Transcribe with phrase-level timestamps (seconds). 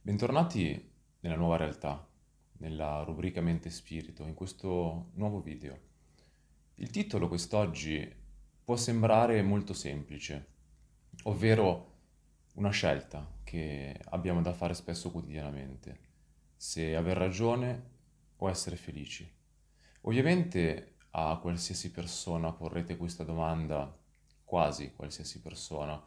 [0.00, 2.08] Bentornati nella nuova realtà,
[2.58, 5.78] nella rubrica Mente e Spirito, in questo nuovo video.
[6.76, 8.10] Il titolo quest'oggi
[8.64, 10.46] può sembrare molto semplice,
[11.24, 11.98] ovvero
[12.54, 15.98] una scelta che abbiamo da fare spesso quotidianamente,
[16.56, 17.82] se aver ragione
[18.36, 19.30] o essere felici.
[20.02, 23.96] Ovviamente a qualsiasi persona porrete questa domanda,
[24.44, 26.00] quasi qualsiasi persona,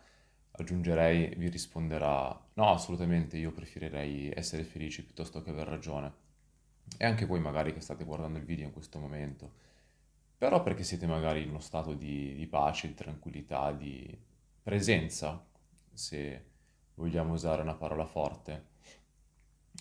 [0.52, 6.22] aggiungerei, vi risponderà no, assolutamente io preferirei essere felice piuttosto che aver ragione.
[6.98, 9.62] E anche voi magari che state guardando il video in questo momento.
[10.38, 14.18] Però perché siete magari in uno stato di, di pace, di tranquillità, di
[14.62, 15.44] presenza,
[15.92, 16.46] se
[16.96, 18.72] vogliamo usare una parola forte.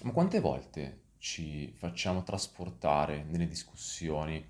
[0.02, 4.44] Ma quante volte ci facciamo trasportare nelle discussioni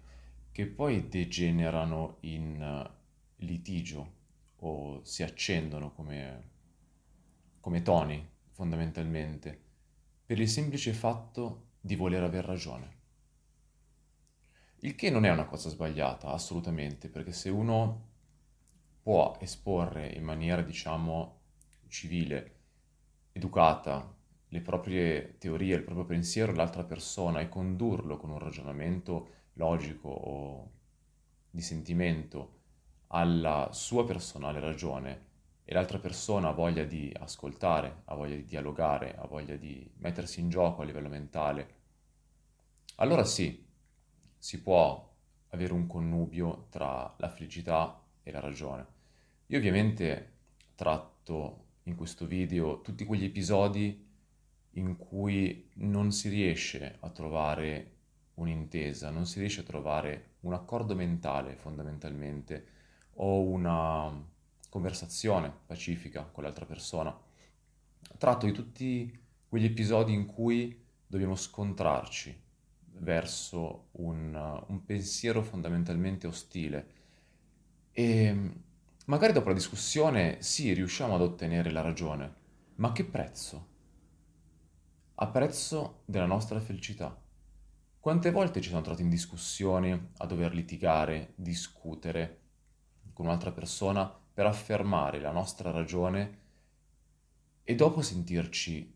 [0.53, 4.21] che poi degenerano in eh, litigio
[4.57, 6.51] o si accendono come,
[7.59, 9.61] come toni fondamentalmente
[10.25, 13.01] per il semplice fatto di voler aver ragione.
[14.81, 18.11] Il che non è una cosa sbagliata, assolutamente, perché se uno
[19.03, 21.41] può esporre in maniera, diciamo,
[21.89, 22.57] civile,
[23.33, 24.15] educata,
[24.49, 30.71] le proprie teorie, il proprio pensiero all'altra persona e condurlo con un ragionamento logico o
[31.51, 32.61] di sentimento
[33.09, 35.31] alla sua personale ragione
[35.65, 40.41] e l'altra persona ha voglia di ascoltare, ha voglia di dialogare, ha voglia di mettersi
[40.41, 41.81] in gioco a livello mentale,
[42.97, 43.65] allora sì,
[44.39, 45.11] si può
[45.49, 48.87] avere un connubio tra la felicità e la ragione.
[49.47, 50.31] Io ovviamente
[50.75, 54.09] tratto in questo video tutti quegli episodi
[54.77, 57.91] in cui non si riesce a trovare
[58.35, 62.67] un'intesa, non si riesce a trovare un accordo mentale fondamentalmente
[63.15, 64.31] o una
[64.69, 67.17] conversazione pacifica con l'altra persona.
[68.19, 72.41] Tratto di tutti quegli episodi in cui dobbiamo scontrarci
[73.01, 77.01] verso un, un pensiero fondamentalmente ostile
[77.93, 78.51] e
[79.07, 82.35] magari dopo la discussione sì, riusciamo ad ottenere la ragione,
[82.77, 83.69] ma a che prezzo?
[85.17, 87.22] A prezzo della nostra felicità.
[88.03, 92.41] Quante volte ci siamo trovati in discussione a dover litigare, discutere
[93.13, 96.39] con un'altra persona per affermare la nostra ragione
[97.63, 98.93] e dopo sentirci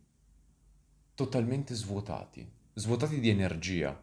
[1.14, 3.96] totalmente svuotati, svuotati di energia,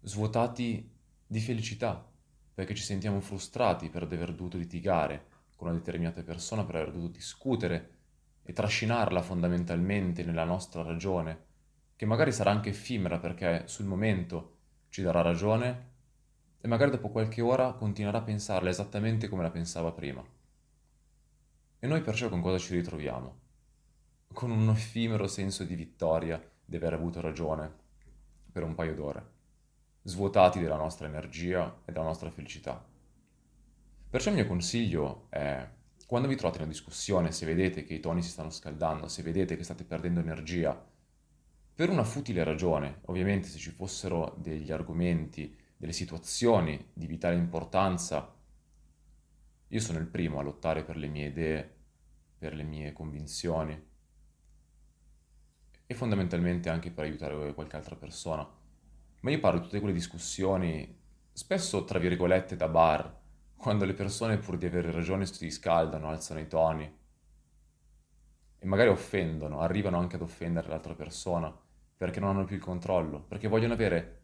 [0.00, 0.90] svuotati
[1.24, 2.10] di felicità,
[2.54, 7.12] perché ci sentiamo frustrati per aver dovuto litigare con una determinata persona, per aver dovuto
[7.12, 7.90] discutere
[8.42, 11.45] e trascinarla fondamentalmente nella nostra ragione,
[11.96, 14.58] che magari sarà anche effimera perché sul momento
[14.90, 15.94] ci darà ragione
[16.60, 20.24] e magari dopo qualche ora continuerà a pensarla esattamente come la pensava prima.
[21.78, 23.38] E noi perciò con cosa ci ritroviamo?
[24.32, 27.72] Con un effimero senso di vittoria di aver avuto ragione
[28.52, 29.30] per un paio d'ore,
[30.02, 32.84] svuotati della nostra energia e della nostra felicità.
[34.08, 35.68] Perciò il mio consiglio è
[36.06, 39.22] quando vi trovate in una discussione, se vedete che i toni si stanno scaldando, se
[39.22, 40.94] vedete che state perdendo energia,
[41.76, 48.34] per una futile ragione, ovviamente se ci fossero degli argomenti, delle situazioni di vitale importanza,
[49.68, 51.74] io sono il primo a lottare per le mie idee,
[52.38, 53.78] per le mie convinzioni
[55.84, 58.50] e fondamentalmente anche per aiutare qualche altra persona.
[59.20, 60.98] Ma io parlo di tutte quelle discussioni,
[61.30, 63.20] spesso tra virgolette da bar,
[63.54, 66.98] quando le persone pur di avere ragione si scaldano, alzano i toni
[68.58, 71.64] e magari offendono, arrivano anche ad offendere l'altra persona
[71.96, 74.22] perché non hanno più il controllo, perché vogliono avere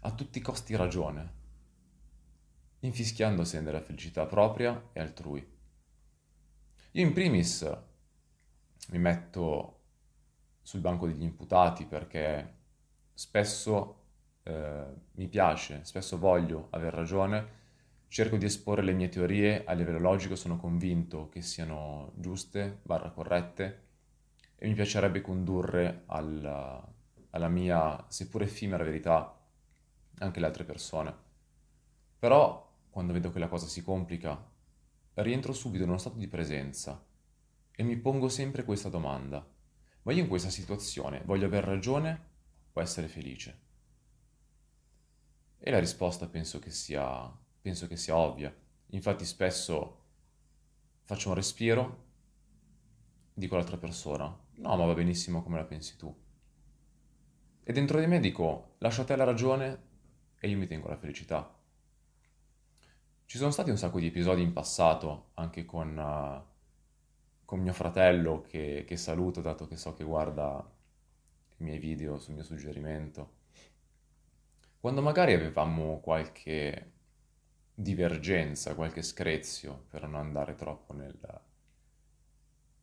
[0.00, 1.38] a tutti i costi ragione,
[2.80, 5.46] infischiandosi della felicità propria e altrui.
[6.92, 7.68] Io in primis
[8.88, 9.78] mi metto
[10.62, 12.54] sul banco degli imputati perché
[13.12, 13.96] spesso
[14.42, 17.58] eh, mi piace, spesso voglio aver ragione
[18.10, 23.10] Cerco di esporre le mie teorie a livello logico, sono convinto che siano giuste, barra
[23.10, 23.82] corrette,
[24.56, 26.84] e mi piacerebbe condurre alla,
[27.30, 29.38] alla mia, seppur effimera verità,
[30.18, 31.14] anche le altre persone.
[32.18, 34.48] Però, quando vedo che la cosa si complica,
[35.14, 37.04] rientro subito in uno stato di presenza
[37.70, 39.46] e mi pongo sempre questa domanda.
[40.02, 42.28] Ma io in questa situazione voglio aver ragione
[42.72, 43.60] o essere felice?
[45.58, 48.54] E la risposta penso che sia penso che sia ovvia.
[48.92, 49.98] Infatti spesso
[51.02, 52.04] faccio un respiro,
[53.34, 56.14] dico all'altra persona, no, ma va benissimo come la pensi tu.
[57.62, 59.88] E dentro di me dico, lascia te la ragione
[60.38, 61.54] e io mi tengo la felicità.
[63.26, 68.40] Ci sono stati un sacco di episodi in passato, anche con, uh, con mio fratello,
[68.40, 70.68] che, che saluto, dato che so che guarda
[71.58, 73.38] i miei video sul mio suggerimento,
[74.80, 76.92] quando magari avevamo qualche
[77.74, 81.18] divergenza, qualche screzio, per non andare troppo nel,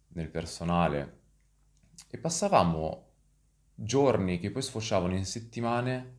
[0.10, 1.20] nel personale,
[2.08, 3.07] e passavamo
[3.80, 6.16] giorni che poi sfociavano in settimane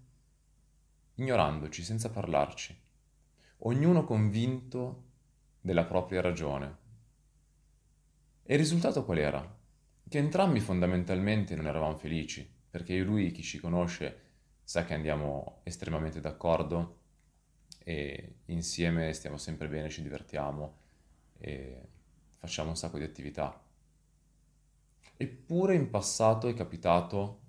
[1.16, 2.80] ignorandoci, senza parlarci,
[3.58, 5.02] ognuno convinto
[5.60, 6.76] della propria ragione.
[8.44, 9.56] E il risultato qual era?
[10.08, 14.20] Che entrambi fondamentalmente non eravamo felici, perché io e lui, chi ci conosce,
[14.62, 17.00] sa che andiamo estremamente d'accordo
[17.82, 20.76] e insieme stiamo sempre bene, ci divertiamo
[21.38, 21.88] e
[22.38, 23.60] facciamo un sacco di attività.
[25.16, 27.46] Eppure in passato è capitato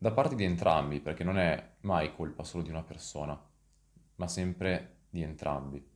[0.00, 3.38] da parte di entrambi, perché non è mai colpa solo di una persona,
[4.14, 5.86] ma sempre di entrambi,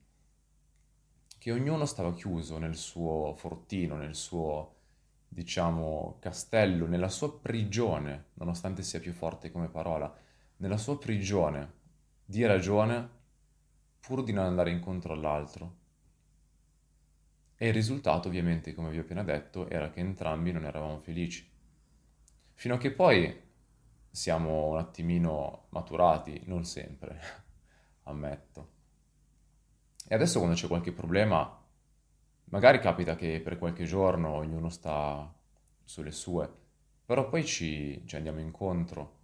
[1.38, 4.74] che ognuno stava chiuso nel suo fortino, nel suo,
[5.26, 10.14] diciamo, castello, nella sua prigione, nonostante sia più forte come parola,
[10.58, 11.72] nella sua prigione
[12.26, 13.08] di ragione
[14.00, 15.76] pur di non andare incontro all'altro.
[17.56, 21.50] E il risultato, ovviamente, come vi ho appena detto, era che entrambi non eravamo felici.
[22.52, 23.43] Fino a che poi
[24.14, 27.18] siamo un attimino maturati, non sempre,
[28.04, 28.68] ammetto.
[30.06, 31.60] E adesso quando c'è qualche problema,
[32.44, 35.34] magari capita che per qualche giorno ognuno sta
[35.82, 36.48] sulle sue,
[37.04, 39.16] però poi ci, ci andiamo incontro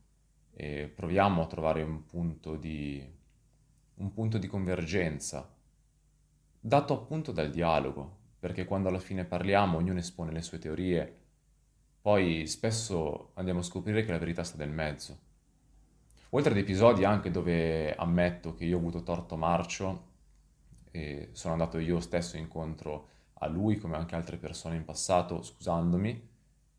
[0.51, 3.19] e proviamo a trovare un punto di
[3.95, 5.55] un punto di convergenza,
[6.59, 11.19] dato appunto dal dialogo, perché quando alla fine parliamo ognuno espone le sue teorie,
[12.01, 15.29] poi spesso andiamo a scoprire che la verità sta nel mezzo.
[16.31, 20.09] Oltre ad episodi anche dove ammetto che io ho avuto torto marcio
[20.91, 26.29] e sono andato io stesso incontro a lui come anche altre persone in passato scusandomi,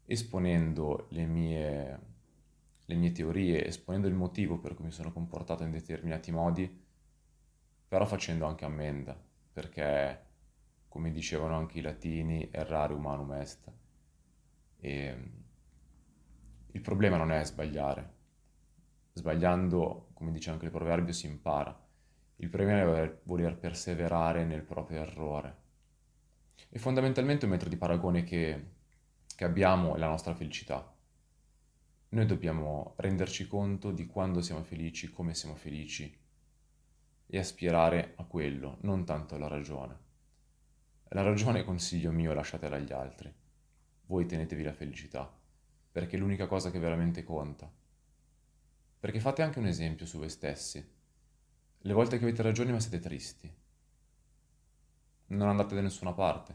[0.06, 2.00] esponendo le mie,
[2.86, 6.80] le mie teorie, esponendo il motivo per cui mi sono comportato in determinati modi,
[7.88, 9.20] però facendo anche ammenda,
[9.52, 10.26] perché,
[10.88, 13.72] come dicevano anche i latini, errare umanum est.
[14.82, 15.32] E
[16.72, 18.20] il problema non è sbagliare.
[19.14, 21.78] Sbagliando, come dice anche il proverbio, si impara.
[22.38, 25.58] Il problema è voler, perseverare nel proprio errore.
[26.70, 28.72] E fondamentalmente un metro di paragone che,
[29.36, 30.92] che abbiamo è la nostra felicità.
[32.10, 36.20] Noi dobbiamo renderci conto di quando siamo felici, come siamo felici
[37.34, 39.98] e aspirare a quello, non tanto alla ragione.
[41.10, 43.34] La ragione, consiglio mio, lasciatela agli altri.
[44.12, 45.34] Voi tenetevi la felicità,
[45.90, 47.72] perché è l'unica cosa che veramente conta.
[49.00, 50.86] Perché fate anche un esempio su voi stessi.
[51.78, 53.50] Le volte che avete ragione ma siete tristi.
[55.28, 56.54] Non andate da nessuna parte.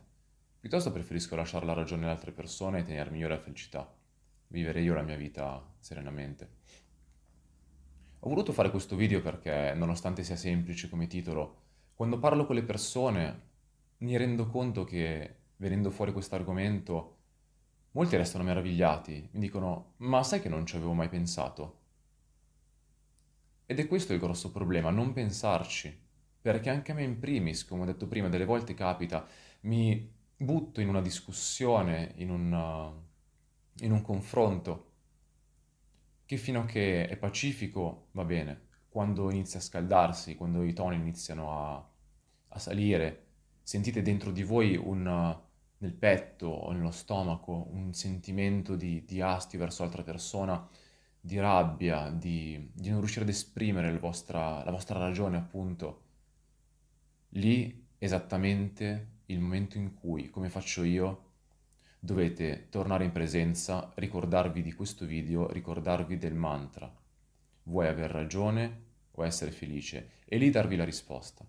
[0.61, 3.91] Piuttosto preferisco lasciare la ragione alle altre persone e tenermi io la felicità.
[4.49, 6.51] Vivere io la mia vita serenamente.
[8.19, 11.63] Ho voluto fare questo video perché, nonostante sia semplice come titolo,
[11.95, 13.41] quando parlo con le persone
[14.01, 17.16] mi rendo conto che, venendo fuori questo argomento,
[17.97, 21.79] molti restano meravigliati, mi dicono, ma sai che non ci avevo mai pensato?
[23.65, 25.99] Ed è questo il grosso problema, non pensarci,
[26.43, 29.27] perché anche a me in primis, come ho detto prima, delle volte capita,
[29.61, 32.93] mi butto in una discussione, in un,
[33.79, 34.91] in un confronto,
[36.27, 40.97] che fino a che è pacifico va bene, quando inizia a scaldarsi, quando i toni
[40.97, 41.89] iniziano a,
[42.49, 43.25] a salire,
[43.63, 45.45] sentite dentro di voi un,
[45.79, 50.69] nel petto o nello stomaco un sentimento di, di astio verso l'altra persona,
[51.21, 56.03] di rabbia, di, di non riuscire ad esprimere vostra, la vostra ragione appunto,
[57.31, 61.27] lì esattamente il momento in cui, come faccio io,
[62.07, 66.89] Dovete tornare in presenza, ricordarvi di questo video, ricordarvi del mantra.
[67.65, 70.11] Vuoi aver ragione o essere felice?
[70.25, 71.45] E lì darvi la risposta.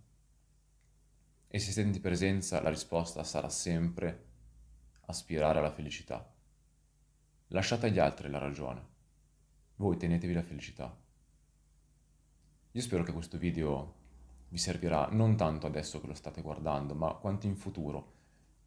[1.50, 4.26] E se in presenza, la risposta sarà sempre
[5.06, 6.30] aspirare alla felicità.
[7.48, 8.86] Lasciate agli altri la ragione.
[9.78, 10.96] Voi tenetevi la felicità.
[12.72, 13.96] Io spero che questo video
[14.50, 18.14] vi servirà non tanto adesso che lo state guardando, ma quanto in futuro,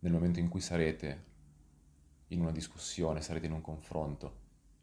[0.00, 1.24] nel momento in cui sarete
[2.28, 4.38] in una discussione, sarete in un confronto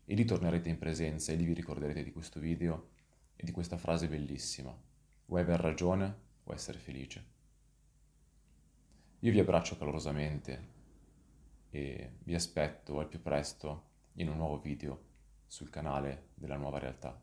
[0.06, 2.89] e lì tornerete in presenza e lì vi ricorderete di questo video
[3.36, 4.75] e di questa frase bellissima.
[5.25, 7.37] Vuoi aver ragione o essere felice?
[9.22, 10.68] Io vi abbraccio calorosamente
[11.72, 15.06] e vi aspetto al più presto in un nuovo video
[15.48, 17.20] sul canale della nuova realtà.